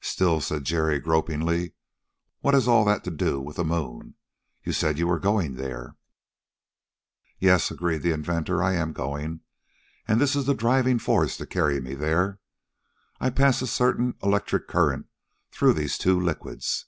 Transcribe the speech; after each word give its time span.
"Still," 0.00 0.40
said 0.40 0.64
Jerry, 0.64 0.98
gropingly, 0.98 1.74
"what 2.40 2.54
has 2.54 2.66
all 2.66 2.82
that 2.86 3.04
to 3.04 3.10
do 3.10 3.38
with 3.42 3.56
the 3.56 3.62
moon? 3.64 4.14
You 4.64 4.72
said 4.72 4.96
you 4.96 5.06
were 5.06 5.18
going 5.18 5.56
there." 5.56 5.96
"Yes," 7.38 7.70
agreed 7.70 8.00
the 8.00 8.10
inventor. 8.12 8.62
I 8.62 8.72
am 8.72 8.94
going, 8.94 9.40
and 10.08 10.18
this 10.18 10.34
is 10.34 10.46
the 10.46 10.54
driving 10.54 10.98
force 10.98 11.36
to 11.36 11.44
carry 11.46 11.78
me 11.78 11.92
there. 11.92 12.38
I 13.20 13.28
pass 13.28 13.60
a 13.60 13.66
certain 13.66 14.14
electric 14.22 14.66
current 14.66 15.08
through 15.52 15.74
these 15.74 15.98
two 15.98 16.18
liquids. 16.18 16.86